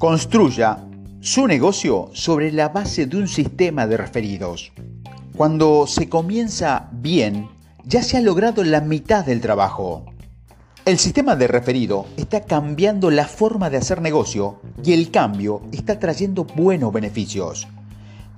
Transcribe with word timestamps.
Construya 0.00 0.78
su 1.20 1.46
negocio 1.46 2.08
sobre 2.14 2.50
la 2.52 2.70
base 2.70 3.04
de 3.04 3.18
un 3.18 3.28
sistema 3.28 3.86
de 3.86 3.98
referidos. 3.98 4.72
Cuando 5.36 5.86
se 5.86 6.08
comienza 6.08 6.88
bien, 6.90 7.50
ya 7.84 8.02
se 8.02 8.16
ha 8.16 8.22
logrado 8.22 8.64
la 8.64 8.80
mitad 8.80 9.26
del 9.26 9.42
trabajo. 9.42 10.06
El 10.86 10.96
sistema 10.96 11.36
de 11.36 11.48
referido 11.48 12.06
está 12.16 12.46
cambiando 12.46 13.10
la 13.10 13.26
forma 13.26 13.68
de 13.68 13.76
hacer 13.76 14.00
negocio 14.00 14.62
y 14.82 14.94
el 14.94 15.10
cambio 15.10 15.60
está 15.70 15.98
trayendo 15.98 16.44
buenos 16.44 16.94
beneficios. 16.94 17.68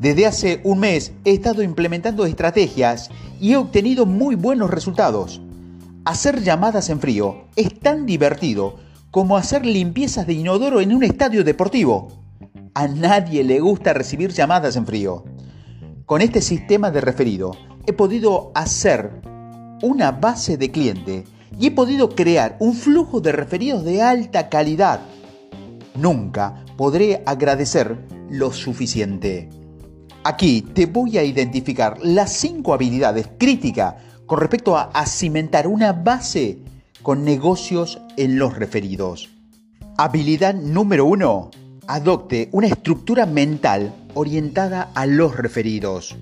Desde 0.01 0.27
hace 0.27 0.61
un 0.65 0.81
mes 0.81 1.13
he 1.25 1.31
estado 1.31 1.63
implementando 1.63 2.27
estrategias 2.27 3.09
y 3.41 3.53
he 3.53 3.57
obtenido 3.57 4.05
muy 4.05 4.35
buenos 4.35 4.69
resultados. 4.69 5.41
Hacer 6.07 6.43
llamadas 6.43 6.91
en 6.91 6.99
frío 6.99 7.45
es 7.55 7.79
tan 7.79 8.05
divertido 8.05 8.81
como 9.13 9.37
hacer 9.37 9.67
limpiezas 9.67 10.27
de 10.27 10.33
inodoro 10.33 10.81
en 10.81 10.95
un 10.95 11.05
estadio 11.05 11.45
deportivo. 11.45 12.09
A 12.73 12.89
nadie 12.89 13.45
le 13.45 13.61
gusta 13.61 13.93
recibir 13.93 14.33
llamadas 14.33 14.75
en 14.75 14.87
frío. 14.87 15.25
Con 16.07 16.23
este 16.23 16.41
sistema 16.41 16.91
de 16.91 17.03
referido 17.03 17.53
he 17.87 17.93
podido 17.93 18.51
hacer 18.55 19.21
una 19.83 20.13
base 20.13 20.57
de 20.57 20.71
cliente 20.71 21.25
y 21.61 21.67
he 21.67 21.71
podido 21.71 22.09
crear 22.09 22.57
un 22.59 22.73
flujo 22.73 23.21
de 23.21 23.33
referidos 23.33 23.85
de 23.85 24.01
alta 24.01 24.49
calidad. 24.49 25.01
Nunca 25.95 26.65
podré 26.79 27.23
agradecer 27.27 27.99
lo 28.31 28.51
suficiente. 28.51 29.51
Aquí 30.25 30.63
te 30.63 30.87
voy 30.87 31.19
a 31.19 31.23
identificar 31.23 31.99
las 32.03 32.33
cinco 32.33 32.73
habilidades 32.73 33.29
críticas 33.39 33.97
con 34.25 34.41
respecto 34.41 34.79
a, 34.79 35.05
cimentar 35.05 35.67
una 35.67 35.93
base 35.93 36.61
con 37.03 37.25
negocios 37.25 38.01
en 38.17 38.39
los 38.39 38.57
referidos. 38.57 39.29
Habilidad 39.99 40.55
número 40.55 41.05
uno. 41.05 41.51
Adopte 41.87 42.49
una 42.53 42.69
estructura 42.69 43.27
mental 43.27 43.93
orientada 44.15 44.91
a 44.95 45.07
los 45.07 45.37
referidos. 45.37 46.17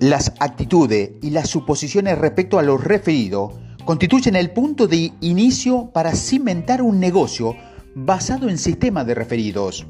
Las 0.00 0.32
actitudes 0.38 1.12
y 1.20 1.30
las 1.30 1.50
suposiciones 1.50 2.18
respecto 2.18 2.58
a 2.58 2.62
los 2.62 2.82
referidos 2.82 3.54
constituyen 3.84 4.36
el 4.36 4.50
punto 4.50 4.86
de 4.86 5.12
inicio 5.20 5.90
para 5.92 6.14
cimentar 6.14 6.80
un 6.80 7.00
negocio 7.00 7.56
basado 7.94 8.48
en 8.48 8.58
sistemas 8.58 9.06
de 9.06 9.14
referidos. 9.14 9.86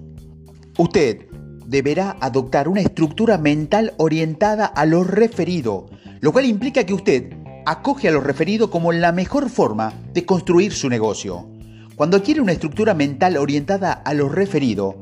Usted 0.79 1.27
deberá 1.67 2.17
adoptar 2.21 2.69
una 2.69 2.81
estructura 2.81 3.39
mental 3.39 3.95
orientada 3.99 4.67
a 4.67 4.87
lo 4.87 5.05
referido, 5.05 5.87
lo 6.21 6.33
cual 6.33 6.47
implica 6.47 6.85
que 6.85 6.95
usted 6.95 7.44
acoge 7.67 8.09
a 8.09 8.13
lo 8.13 8.21
referido 8.21 8.71
como 8.71 8.93
la 8.93 9.13
mejor 9.13 9.51
forma 9.51 9.93
de 10.13 10.25
construir 10.25 10.73
su 10.73 10.89
negocio. 10.89 11.49
Cuando 11.97 12.17
adquiere 12.17 12.41
una 12.41 12.53
estructura 12.53 12.95
mental 12.95 13.37
orientada 13.37 13.93
a 13.93 14.15
lo 14.15 14.29
referido, 14.29 14.97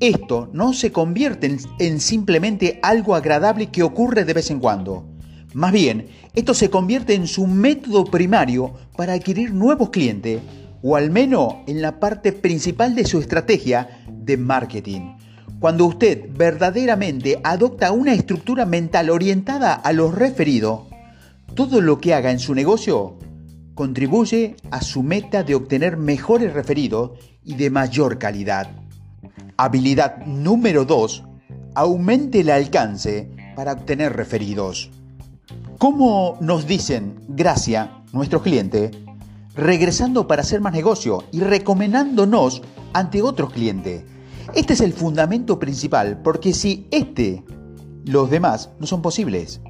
esto 0.00 0.48
no 0.54 0.72
se 0.72 0.92
convierte 0.92 1.58
en, 1.78 2.00
simplemente 2.00 2.80
algo 2.82 3.14
agradable 3.14 3.66
que 3.66 3.82
ocurre 3.82 4.24
de 4.24 4.32
vez 4.32 4.50
en 4.50 4.58
cuando. 4.58 5.04
Más 5.52 5.72
bien, 5.72 6.08
esto 6.34 6.54
se 6.54 6.70
convierte 6.70 7.14
en 7.14 7.26
su 7.26 7.46
método 7.46 8.04
primario 8.04 8.72
para 8.96 9.12
adquirir 9.12 9.52
nuevos 9.52 9.90
clientes, 9.90 10.40
o 10.82 10.96
al 10.96 11.10
menos 11.10 11.56
en 11.66 11.82
la 11.82 12.00
parte 12.00 12.32
principal 12.32 12.94
de 12.94 13.04
su 13.04 13.18
estrategia 13.18 14.02
de 14.10 14.38
marketing. 14.38 15.16
Cuando 15.58 15.84
usted 15.84 16.30
verdaderamente 16.30 17.38
adopta 17.44 17.92
una 17.92 18.14
estructura 18.14 18.64
mental 18.64 19.10
orientada 19.10 19.74
a 19.74 19.92
lo 19.92 20.10
referido, 20.10 20.89
todo 21.54 21.80
lo 21.80 21.98
que 21.98 22.14
haga 22.14 22.30
en 22.30 22.38
su 22.38 22.54
negocio 22.54 23.16
contribuye 23.74 24.56
a 24.70 24.82
su 24.82 25.02
meta 25.02 25.42
de 25.42 25.54
obtener 25.54 25.96
mejores 25.96 26.52
referidos 26.52 27.12
y 27.44 27.54
de 27.54 27.70
mayor 27.70 28.18
calidad. 28.18 28.70
Habilidad 29.56 30.24
número 30.26 30.84
2. 30.84 31.24
Aumente 31.74 32.40
el 32.40 32.50
alcance 32.50 33.30
para 33.56 33.72
obtener 33.72 34.14
referidos. 34.14 34.90
¿Cómo 35.78 36.36
nos 36.40 36.66
dicen 36.66 37.20
gracias 37.28 37.88
nuestros 38.12 38.42
clientes? 38.42 38.90
Regresando 39.54 40.26
para 40.26 40.42
hacer 40.42 40.60
más 40.60 40.72
negocio 40.72 41.24
y 41.32 41.40
recomendándonos 41.40 42.62
ante 42.92 43.22
otros 43.22 43.52
clientes. 43.52 44.04
Este 44.54 44.74
es 44.74 44.80
el 44.80 44.92
fundamento 44.92 45.58
principal, 45.58 46.20
porque 46.22 46.52
si 46.52 46.86
este, 46.90 47.44
los 48.04 48.30
demás 48.30 48.70
no 48.78 48.86
son 48.86 49.00
posibles. 49.00 49.60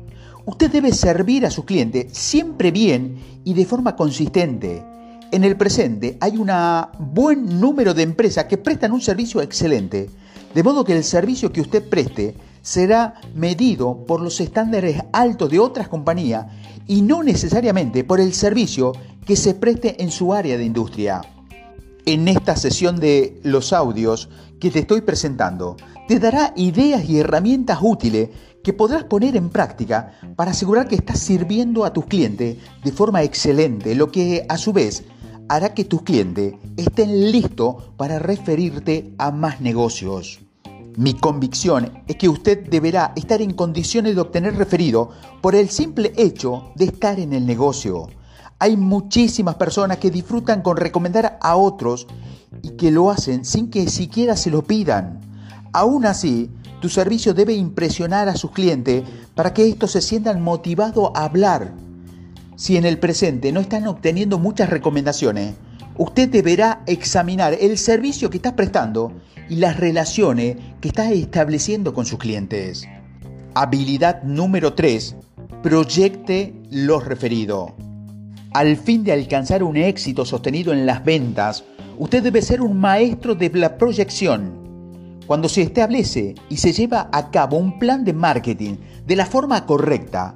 Usted 0.50 0.68
debe 0.68 0.92
servir 0.92 1.46
a 1.46 1.50
sus 1.50 1.64
clientes 1.64 2.06
siempre 2.10 2.72
bien 2.72 3.40
y 3.44 3.54
de 3.54 3.64
forma 3.64 3.94
consistente. 3.94 4.82
En 5.30 5.44
el 5.44 5.56
presente 5.56 6.18
hay 6.20 6.38
un 6.38 6.50
buen 6.98 7.60
número 7.60 7.94
de 7.94 8.02
empresas 8.02 8.46
que 8.46 8.58
prestan 8.58 8.90
un 8.90 9.00
servicio 9.00 9.40
excelente, 9.42 10.10
de 10.52 10.62
modo 10.64 10.84
que 10.84 10.96
el 10.96 11.04
servicio 11.04 11.52
que 11.52 11.60
usted 11.60 11.88
preste 11.88 12.34
será 12.62 13.20
medido 13.32 14.04
por 14.04 14.20
los 14.20 14.40
estándares 14.40 15.00
altos 15.12 15.50
de 15.50 15.60
otras 15.60 15.86
compañías 15.86 16.46
y 16.88 17.02
no 17.02 17.22
necesariamente 17.22 18.02
por 18.02 18.18
el 18.18 18.34
servicio 18.34 18.90
que 19.24 19.36
se 19.36 19.54
preste 19.54 20.02
en 20.02 20.10
su 20.10 20.34
área 20.34 20.58
de 20.58 20.64
industria. 20.64 21.20
En 22.06 22.26
esta 22.26 22.56
sesión 22.56 22.98
de 22.98 23.38
los 23.44 23.72
audios 23.72 24.28
que 24.58 24.72
te 24.72 24.80
estoy 24.80 25.02
presentando, 25.02 25.76
te 26.10 26.19
dará 26.19 26.53
ideas 26.56 27.09
y 27.09 27.21
herramientas 27.21 27.78
útiles 27.81 28.31
que 28.65 28.72
podrás 28.72 29.04
poner 29.04 29.37
en 29.37 29.48
práctica 29.48 30.19
para 30.34 30.50
asegurar 30.50 30.88
que 30.88 30.97
estás 30.97 31.21
sirviendo 31.21 31.84
a 31.84 31.93
tus 31.93 32.06
clientes 32.06 32.56
de 32.82 32.91
forma 32.91 33.22
excelente, 33.22 33.94
lo 33.94 34.10
que 34.10 34.44
a 34.48 34.59
su 34.59 34.72
vez 34.72 35.04
hará 35.48 35.72
que 35.72 35.84
tus 35.84 36.03
clientes 36.03 36.54
estén 36.76 37.31
listos 37.31 37.76
para 37.97 38.19
referirte 38.19 39.15
a 39.19 39.31
más 39.31 39.60
negocios. 39.60 40.41
Mi 40.97 41.15
convicción 41.15 42.03
es 42.09 42.16
que 42.16 42.28
usted 42.28 42.69
deberá 42.69 43.12
estar 43.15 43.41
en 43.41 43.53
condiciones 43.53 44.16
de 44.16 44.22
obtener 44.22 44.56
referido 44.56 45.10
por 45.41 45.54
el 45.54 45.69
simple 45.69 46.12
hecho 46.16 46.72
de 46.75 46.87
estar 46.87 47.21
en 47.21 47.32
el 47.32 47.47
negocio. 47.47 48.09
Hay 48.59 48.77
muchísimas 48.77 49.54
personas 49.54 49.98
que 49.98 50.10
disfrutan 50.10 50.62
con 50.62 50.77
recomendar 50.77 51.38
a 51.41 51.54
otros 51.54 52.09
y 52.62 52.71
que 52.71 52.91
lo 52.91 53.12
hacen 53.12 53.44
sin 53.44 53.71
que 53.71 53.88
siquiera 53.88 54.34
se 54.34 54.50
lo 54.50 54.62
pidan. 54.62 55.29
Aún 55.72 56.04
así, 56.04 56.50
tu 56.81 56.88
servicio 56.88 57.34
debe 57.34 57.54
impresionar 57.54 58.28
a 58.28 58.36
sus 58.36 58.50
clientes 58.50 59.04
para 59.34 59.54
que 59.54 59.69
estos 59.69 59.92
se 59.92 60.00
sientan 60.00 60.42
motivados 60.42 61.10
a 61.14 61.25
hablar. 61.25 61.75
Si 62.56 62.76
en 62.76 62.84
el 62.84 62.98
presente 62.98 63.53
no 63.53 63.60
están 63.60 63.86
obteniendo 63.86 64.38
muchas 64.38 64.70
recomendaciones, 64.70 65.54
usted 65.97 66.28
deberá 66.28 66.82
examinar 66.86 67.56
el 67.60 67.78
servicio 67.78 68.30
que 68.30 68.38
está 68.38 68.56
prestando 68.56 69.12
y 69.48 69.56
las 69.56 69.78
relaciones 69.78 70.56
que 70.80 70.88
está 70.88 71.12
estableciendo 71.12 71.94
con 71.94 72.06
sus 72.06 72.19
clientes. 72.19 72.86
Habilidad 73.54 74.22
número 74.22 74.75
3. 74.75 75.16
Proyecte 75.62 76.54
los 76.70 77.04
referidos. 77.04 77.72
Al 78.53 78.76
fin 78.76 79.04
de 79.04 79.12
alcanzar 79.12 79.62
un 79.62 79.76
éxito 79.76 80.25
sostenido 80.25 80.72
en 80.72 80.86
las 80.86 81.04
ventas, 81.04 81.64
usted 81.98 82.22
debe 82.22 82.42
ser 82.42 82.60
un 82.62 82.78
maestro 82.80 83.34
de 83.34 83.50
la 83.50 83.76
proyección 83.76 84.59
cuando 85.30 85.48
se 85.48 85.62
establece 85.62 86.34
y 86.48 86.56
se 86.56 86.72
lleva 86.72 87.08
a 87.12 87.30
cabo 87.30 87.56
un 87.56 87.78
plan 87.78 88.04
de 88.04 88.12
marketing 88.12 88.78
de 89.06 89.14
la 89.14 89.26
forma 89.26 89.64
correcta, 89.64 90.34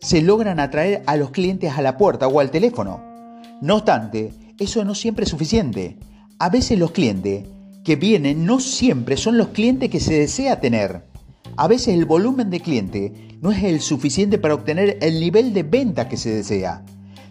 se 0.00 0.22
logran 0.22 0.60
atraer 0.60 1.02
a 1.06 1.16
los 1.16 1.32
clientes 1.32 1.72
a 1.72 1.82
la 1.82 1.96
puerta 1.96 2.28
o 2.28 2.38
al 2.38 2.52
teléfono. 2.52 3.02
No 3.60 3.74
obstante, 3.74 4.32
eso 4.56 4.84
no 4.84 4.94
siempre 4.94 5.24
es 5.24 5.30
suficiente. 5.30 5.98
A 6.38 6.50
veces 6.50 6.78
los 6.78 6.92
clientes 6.92 7.48
que 7.82 7.96
vienen 7.96 8.46
no 8.46 8.60
siempre 8.60 9.16
son 9.16 9.38
los 9.38 9.48
clientes 9.48 9.90
que 9.90 9.98
se 9.98 10.14
desea 10.14 10.60
tener. 10.60 11.02
A 11.56 11.66
veces 11.66 11.88
el 11.88 12.04
volumen 12.04 12.48
de 12.48 12.60
cliente 12.60 13.38
no 13.42 13.50
es 13.50 13.64
el 13.64 13.80
suficiente 13.80 14.38
para 14.38 14.54
obtener 14.54 14.98
el 15.00 15.18
nivel 15.18 15.52
de 15.52 15.64
venta 15.64 16.08
que 16.08 16.16
se 16.16 16.30
desea. 16.30 16.84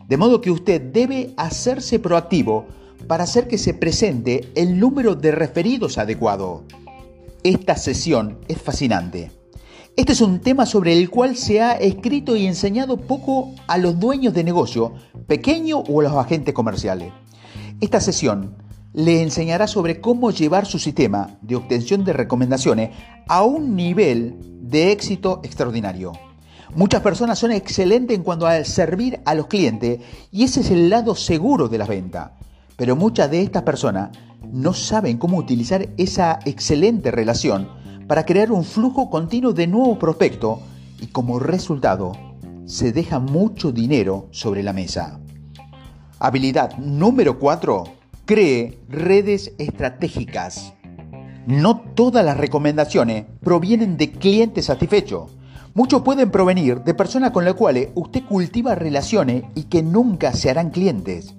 De 0.09 0.17
modo 0.17 0.41
que 0.41 0.51
usted 0.51 0.81
debe 0.81 1.33
hacerse 1.37 1.99
proactivo 1.99 2.65
para 3.07 3.23
hacer 3.23 3.47
que 3.47 3.57
se 3.57 3.73
presente 3.73 4.49
el 4.55 4.77
número 4.77 5.15
de 5.15 5.31
referidos 5.31 5.97
adecuado. 5.97 6.65
Esta 7.47 7.77
sesión 7.77 8.39
es 8.49 8.61
fascinante. 8.61 9.31
Este 9.95 10.11
es 10.11 10.19
un 10.19 10.41
tema 10.41 10.65
sobre 10.65 10.91
el 10.91 11.09
cual 11.09 11.37
se 11.37 11.61
ha 11.61 11.71
escrito 11.75 12.35
y 12.35 12.45
enseñado 12.45 12.97
poco 12.97 13.55
a 13.67 13.77
los 13.77 13.97
dueños 13.97 14.33
de 14.33 14.43
negocio, 14.43 14.95
pequeño 15.27 15.77
o 15.77 16.01
a 16.01 16.03
los 16.03 16.11
agentes 16.11 16.53
comerciales. 16.53 17.13
Esta 17.79 18.01
sesión 18.01 18.57
le 18.91 19.21
enseñará 19.21 19.65
sobre 19.67 20.01
cómo 20.01 20.31
llevar 20.31 20.65
su 20.65 20.77
sistema 20.77 21.39
de 21.41 21.55
obtención 21.55 22.03
de 22.03 22.11
recomendaciones 22.11 22.89
a 23.29 23.43
un 23.43 23.77
nivel 23.77 24.35
de 24.63 24.91
éxito 24.91 25.39
extraordinario. 25.41 26.11
Muchas 26.75 27.01
personas 27.01 27.39
son 27.39 27.53
excelentes 27.53 28.17
en 28.17 28.23
cuanto 28.23 28.45
a 28.45 28.61
servir 28.65 29.21
a 29.23 29.33
los 29.35 29.47
clientes 29.47 30.01
y 30.33 30.43
ese 30.43 30.59
es 30.59 30.69
el 30.69 30.89
lado 30.89 31.15
seguro 31.15 31.69
de 31.69 31.77
la 31.77 31.85
venta. 31.85 32.33
Pero 32.75 32.97
muchas 32.97 33.31
de 33.31 33.41
estas 33.41 33.63
personas 33.63 34.09
no 34.51 34.73
saben 34.73 35.17
cómo 35.17 35.37
utilizar 35.37 35.89
esa 35.97 36.39
excelente 36.45 37.11
relación 37.11 37.69
para 38.07 38.25
crear 38.25 38.51
un 38.51 38.63
flujo 38.63 39.09
continuo 39.09 39.53
de 39.53 39.67
nuevos 39.67 39.97
prospectos 39.97 40.59
y 41.01 41.07
como 41.07 41.39
resultado 41.39 42.13
se 42.65 42.91
deja 42.91 43.19
mucho 43.19 43.71
dinero 43.71 44.27
sobre 44.31 44.63
la 44.63 44.73
mesa. 44.73 45.19
Habilidad 46.19 46.77
número 46.77 47.39
4. 47.39 47.83
Cree 48.25 48.79
redes 48.89 49.53
estratégicas. 49.57 50.73
No 51.45 51.79
todas 51.79 52.25
las 52.25 52.37
recomendaciones 52.37 53.25
provienen 53.41 53.97
de 53.97 54.11
clientes 54.11 54.65
satisfechos. 54.65 55.31
Muchos 55.73 56.01
pueden 56.01 56.31
provenir 56.31 56.81
de 56.81 56.93
personas 56.93 57.31
con 57.31 57.45
las 57.45 57.53
cuales 57.53 57.89
usted 57.93 58.25
cultiva 58.25 58.75
relaciones 58.75 59.43
y 59.53 59.63
que 59.63 59.83
nunca 59.83 60.33
se 60.33 60.49
harán 60.49 60.71
clientes. 60.71 61.35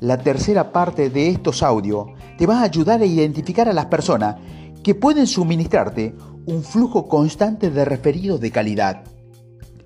La 0.00 0.18
tercera 0.18 0.72
parte 0.72 1.10
de 1.10 1.28
estos 1.28 1.62
audios 1.62 2.08
te 2.36 2.46
va 2.46 2.60
a 2.60 2.64
ayudar 2.64 3.00
a 3.00 3.06
identificar 3.06 3.68
a 3.68 3.72
las 3.72 3.86
personas 3.86 4.36
que 4.82 4.94
pueden 4.94 5.26
suministrarte 5.26 6.14
un 6.46 6.62
flujo 6.62 7.08
constante 7.08 7.70
de 7.70 7.84
referidos 7.84 8.40
de 8.40 8.50
calidad. 8.50 9.04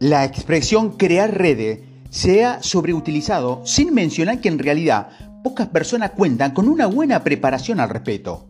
La 0.01 0.25
expresión 0.25 0.97
crear 0.97 1.37
redes 1.37 1.81
se 2.11 2.45
ha 2.45 2.63
sobreutilizado 2.63 3.63
sin 3.65 3.95
mencionar 3.95 4.41
que 4.41 4.49
en 4.49 4.59
realidad 4.59 5.09
pocas 5.43 5.69
personas 5.69 6.13
cuentan 6.13 6.53
con 6.53 6.69
una 6.69 6.87
buena 6.87 7.23
preparación 7.23 7.81
al 7.81 7.91
respecto. 7.91 8.47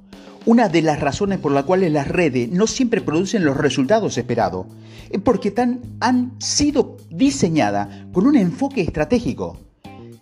Una 0.46 0.68
de 0.68 0.80
las 0.80 1.00
razones 1.00 1.38
por 1.38 1.52
las 1.52 1.64
cuales 1.64 1.92
las 1.92 2.08
redes 2.08 2.50
no 2.50 2.66
siempre 2.66 3.02
producen 3.02 3.44
los 3.44 3.56
resultados 3.56 4.16
esperados 4.16 4.66
es 5.10 5.20
porque 5.20 5.50
tan, 5.50 5.80
han 6.00 6.32
sido 6.40 6.96
diseñadas 7.10 7.88
con 8.12 8.26
un 8.26 8.36
enfoque 8.36 8.80
estratégico. 8.80 9.58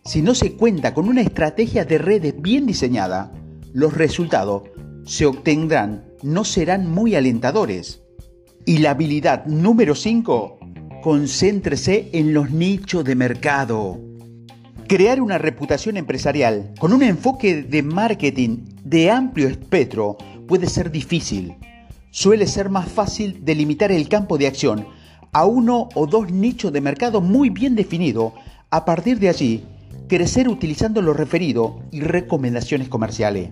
Si 0.04 0.22
no 0.22 0.34
se 0.34 0.54
cuenta 0.54 0.94
con 0.94 1.08
una 1.08 1.20
estrategia 1.20 1.84
de 1.84 1.98
redes 1.98 2.34
bien 2.40 2.66
diseñada, 2.66 3.32
los 3.76 3.92
resultados 3.92 4.62
se 5.04 5.26
obtendrán 5.26 6.06
no 6.22 6.44
serán 6.44 6.90
muy 6.90 7.14
alentadores. 7.14 8.00
Y 8.64 8.78
la 8.78 8.92
habilidad 8.92 9.44
número 9.44 9.94
5, 9.94 10.58
concéntrese 11.02 12.08
en 12.14 12.32
los 12.32 12.50
nichos 12.50 13.04
de 13.04 13.14
mercado. 13.14 14.00
Crear 14.88 15.20
una 15.20 15.36
reputación 15.36 15.98
empresarial 15.98 16.72
con 16.78 16.94
un 16.94 17.02
enfoque 17.02 17.64
de 17.64 17.82
marketing 17.82 18.64
de 18.82 19.10
amplio 19.10 19.46
espectro 19.46 20.16
puede 20.48 20.70
ser 20.70 20.90
difícil. 20.90 21.56
Suele 22.10 22.46
ser 22.46 22.70
más 22.70 22.88
fácil 22.88 23.44
delimitar 23.44 23.92
el 23.92 24.08
campo 24.08 24.38
de 24.38 24.46
acción 24.46 24.86
a 25.34 25.44
uno 25.44 25.90
o 25.94 26.06
dos 26.06 26.32
nichos 26.32 26.72
de 26.72 26.80
mercado 26.80 27.20
muy 27.20 27.50
bien 27.50 27.74
definido. 27.74 28.32
A 28.70 28.86
partir 28.86 29.18
de 29.18 29.28
allí, 29.28 29.64
crecer 30.08 30.48
utilizando 30.48 31.02
lo 31.02 31.12
referido 31.12 31.82
y 31.90 32.00
recomendaciones 32.00 32.88
comerciales. 32.88 33.50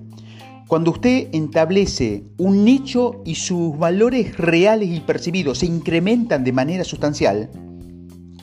Cuando 0.67 0.91
usted 0.93 1.29
establece 1.33 2.25
un 2.39 2.65
nicho 2.65 3.23
y 3.25 3.35
sus 3.35 3.79
valores 3.79 4.37
reales 4.37 4.89
y 4.89 5.01
percibidos 5.01 5.59
se 5.59 5.67
incrementan 5.67 6.43
de 6.45 6.53
manera 6.53 6.85
sustancial, 6.85 7.51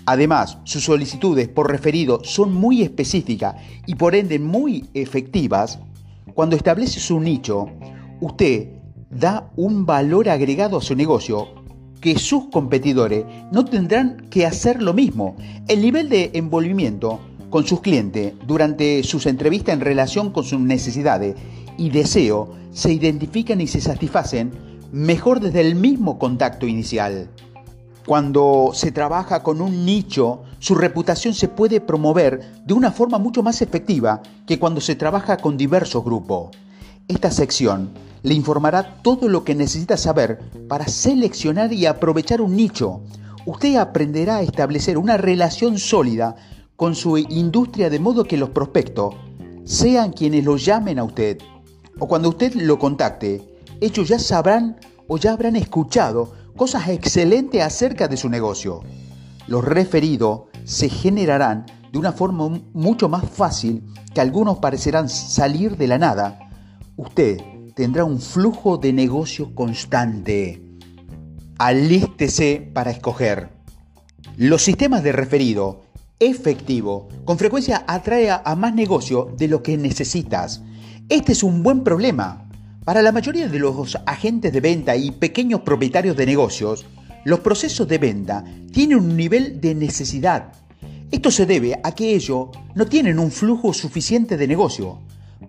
Además, 0.06 0.58
sus 0.64 0.84
solicitudes 0.84 1.48
por 1.48 1.70
referido 1.70 2.22
son 2.24 2.54
muy 2.54 2.82
específicas 2.82 3.56
y 3.86 3.96
por 3.96 4.16
ende 4.16 4.40
muy 4.40 4.90
efectivas. 4.94 5.80
Cuando 6.34 6.56
establece 6.56 7.00
su 7.00 7.20
nicho, 7.20 7.68
usted 8.20 8.70
da 9.10 9.52
un 9.56 9.86
valor 9.86 10.30
agregado 10.30 10.78
a 10.78 10.82
su 10.82 10.96
negocio 10.96 11.50
que 12.00 12.18
sus 12.18 12.48
competidores 12.48 13.26
no 13.52 13.64
tendrán 13.64 14.28
que 14.30 14.46
hacer 14.46 14.82
lo 14.82 14.94
mismo. 14.94 15.36
El 15.68 15.82
nivel 15.82 16.10
de 16.10 16.32
envolvimiento 16.34 17.20
con 17.52 17.68
sus 17.68 17.82
clientes 17.82 18.34
durante 18.48 19.04
sus 19.04 19.28
entrevistas 19.28 19.76
en 19.76 19.82
relación 19.82 20.32
con 20.32 20.44
sus 20.44 20.60
necesidades 20.60 21.36
y 21.78 21.90
deseos 21.90 22.50
se 22.72 22.92
identifican 22.92 23.62
y 23.62 23.68
se 23.68 23.82
satisfacen 23.82 24.52
mejor 24.92 25.40
desde 25.40 25.62
el 25.62 25.76
mismo 25.76 26.20
contacto 26.20 26.68
inicial. 26.68 27.30
Cuando 28.06 28.72
se 28.74 28.92
trabaja 28.92 29.44
con 29.44 29.62
un 29.62 29.86
nicho, 29.86 30.42
su 30.60 30.76
reputación 30.76 31.34
se 31.34 31.48
puede 31.48 31.82
promover 31.82 32.42
de 32.66 32.74
una 32.74 32.92
forma 32.92 33.20
mucho 33.20 33.44
más 33.44 33.62
efectiva 33.62 34.22
que 34.48 34.60
cuando 34.60 34.82
se 34.82 34.96
trabaja 34.96 35.38
con 35.38 35.56
diversos 35.56 36.04
grupos. 36.04 36.50
Esta 37.08 37.30
sección 37.30 37.92
le 38.24 38.34
informará 38.34 39.02
todo 39.02 39.28
lo 39.28 39.44
que 39.44 39.56
necesita 39.56 39.98
saber 39.98 40.40
para 40.68 40.88
seleccionar 40.88 41.74
y 41.74 41.86
aprovechar 41.86 42.42
un 42.42 42.56
nicho. 42.56 43.02
Usted 43.46 43.76
aprenderá 43.76 44.38
a 44.38 44.42
establecer 44.42 44.98
una 44.98 45.18
relación 45.18 45.78
sólida 45.78 46.36
con 46.76 46.96
su 46.96 47.18
industria 47.18 47.90
de 47.90 48.00
modo 48.00 48.24
que 48.24 48.38
los 48.38 48.50
prospectos 48.50 49.16
sean 49.64 50.12
quienes 50.12 50.44
lo 50.44 50.58
llamen 50.58 51.00
a 51.00 51.04
usted. 51.04 51.38
O 52.02 52.08
cuando 52.08 52.30
usted 52.30 52.56
lo 52.56 52.80
contacte, 52.80 53.44
ellos 53.80 54.08
ya 54.08 54.18
sabrán 54.18 54.76
o 55.08 55.20
ya 55.20 55.34
habrán 55.34 55.56
escuchado 55.56 56.34
cosas 56.58 56.90
excelentes 56.90 57.62
acerca 57.62 58.08
de 58.08 58.18
su 58.18 58.28
negocio. 58.28 58.82
Los 59.46 59.64
referidos 59.64 60.46
se 60.64 60.90
generarán 60.90 61.68
de 61.92 62.00
una 62.00 62.12
forma 62.12 62.60
mucho 62.74 63.08
más 63.08 63.30
fácil 63.30 63.84
que 64.16 64.20
algunos 64.20 64.58
parecerán 64.58 65.10
salir 65.10 65.78
de 65.78 65.86
la 65.86 66.00
nada. 66.00 66.40
Usted 66.98 67.40
tendrá 67.76 68.04
un 68.04 68.20
flujo 68.20 68.80
de 68.80 68.94
negocio 68.94 69.54
constante. 69.54 70.60
Alístese 71.60 72.68
para 72.74 72.90
escoger. 72.90 73.52
Los 74.38 74.64
sistemas 74.64 75.04
de 75.04 75.12
referido 75.12 75.84
efectivo 76.20 77.10
con 77.26 77.38
frecuencia 77.38 77.84
atrae 77.86 78.32
a 78.32 78.56
más 78.56 78.74
negocio 78.74 79.32
de 79.38 79.48
lo 79.48 79.62
que 79.62 79.78
necesitas. 79.78 80.64
Este 81.12 81.34
es 81.34 81.44
un 81.44 81.62
buen 81.62 81.84
problema 81.84 82.48
para 82.86 83.02
la 83.02 83.12
mayoría 83.12 83.50
de 83.50 83.60
los 83.60 83.98
agentes 84.06 84.54
de 84.54 84.62
venta 84.62 84.96
y 84.96 85.12
pequeños 85.12 85.60
propietarios 85.60 86.16
de 86.16 86.26
negocios, 86.26 86.86
los 87.26 87.42
procesos 87.42 87.86
de 87.90 87.98
venta 87.98 88.46
tienen 88.72 89.00
un 89.00 89.18
nivel 89.18 89.60
de 89.60 89.76
necesidad. 89.76 90.54
Esto 91.12 91.30
se 91.30 91.46
debe 91.46 91.78
a 91.84 91.92
que 91.92 92.16
ellos 92.16 92.48
no 92.76 92.86
tienen 92.86 93.20
un 93.20 93.30
flujo 93.30 93.74
suficiente 93.74 94.38
de 94.38 94.48
negocio. 94.48 95.00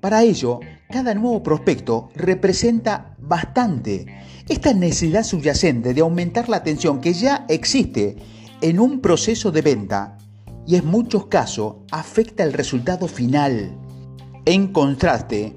Para 0.00 0.25
ello, 0.25 0.59
cada 0.91 1.14
nuevo 1.14 1.44
prospecto 1.44 2.09
representa 2.17 3.14
bastante. 3.20 4.06
Esta 4.49 4.75
necesidad 4.75 5.23
subyacente 5.23 5.94
de 5.94 6.00
aumentar 6.00 6.49
la 6.49 6.56
atención 6.56 7.00
que 7.00 7.12
ya 7.12 7.47
existe 7.49 8.17
en 8.62 8.81
un 8.81 9.00
proceso 9.00 9.53
de 9.53 9.62
venta 9.62 10.19
y 10.67 10.75
en 10.75 10.87
muchos 10.87 11.26
casos 11.26 11.76
afecta 11.93 12.43
el 12.43 12.53
resultado 12.53 13.06
final. 13.06 13.79
En 14.44 14.73
contraste, 14.73 15.55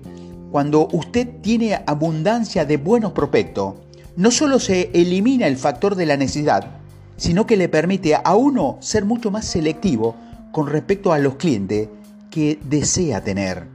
cuando 0.52 0.88
usted 0.92 1.42
tiene 1.42 1.74
abundancia 1.88 2.66
de 2.66 2.78
buenos 2.78 3.14
prospectos, 3.14 3.74
no 4.16 4.30
solo 4.30 4.60
se 4.60 4.92
elimina 4.94 5.48
el 5.48 5.58
factor 5.58 5.96
de 5.96 6.06
la 6.06 6.18
necesidad, 6.18 6.78
sino 7.18 7.48
que 7.48 7.58
le 7.58 7.68
permite 7.68 8.14
a 8.14 8.36
uno 8.36 8.78
ser 8.82 9.04
mucho 9.04 9.32
más 9.32 9.46
selectivo 9.46 10.16
con 10.52 10.68
respecto 10.68 11.14
a 11.14 11.18
los 11.18 11.36
clientes 11.36 11.90
que 12.30 12.60
desea 12.64 13.24
tener. 13.24 13.68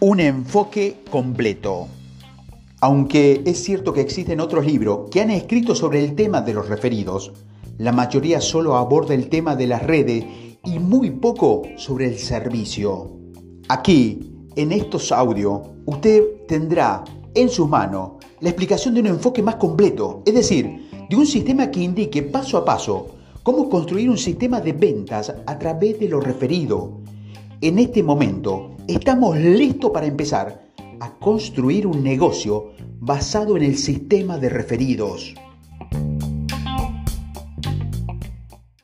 Un 0.00 0.20
enfoque 0.20 1.02
completo. 1.10 1.86
Aunque 2.80 3.42
es 3.44 3.62
cierto 3.62 3.92
que 3.92 4.00
existen 4.00 4.40
otros 4.40 4.64
libros 4.64 5.10
que 5.10 5.20
han 5.20 5.30
escrito 5.30 5.74
sobre 5.74 6.02
el 6.02 6.14
tema 6.14 6.40
de 6.40 6.54
los 6.54 6.70
referidos, 6.70 7.32
la 7.76 7.92
mayoría 7.92 8.40
solo 8.40 8.76
aborda 8.76 9.12
el 9.12 9.28
tema 9.28 9.56
de 9.56 9.66
las 9.66 9.82
redes 9.82 10.24
y 10.64 10.78
muy 10.78 11.10
poco 11.10 11.64
sobre 11.76 12.06
el 12.06 12.16
servicio. 12.16 13.25
Aquí, 13.68 14.20
en 14.54 14.70
estos 14.70 15.10
audios, 15.10 15.60
usted 15.86 16.22
tendrá 16.46 17.02
en 17.34 17.48
sus 17.48 17.68
manos 17.68 18.12
la 18.38 18.50
explicación 18.50 18.94
de 18.94 19.00
un 19.00 19.08
enfoque 19.08 19.42
más 19.42 19.56
completo, 19.56 20.22
es 20.24 20.34
decir, 20.34 20.88
de 21.10 21.16
un 21.16 21.26
sistema 21.26 21.68
que 21.68 21.80
indique 21.80 22.22
paso 22.22 22.58
a 22.58 22.64
paso 22.64 23.08
cómo 23.42 23.68
construir 23.68 24.08
un 24.08 24.18
sistema 24.18 24.60
de 24.60 24.72
ventas 24.72 25.34
a 25.46 25.58
través 25.58 25.98
de 25.98 26.08
lo 26.08 26.20
referido. 26.20 27.00
En 27.60 27.80
este 27.80 28.04
momento 28.04 28.76
estamos 28.86 29.36
listos 29.36 29.90
para 29.90 30.06
empezar 30.06 30.70
a 31.00 31.10
construir 31.14 31.88
un 31.88 32.04
negocio 32.04 32.70
basado 33.00 33.56
en 33.56 33.64
el 33.64 33.76
sistema 33.76 34.38
de 34.38 34.48
referidos. 34.48 35.34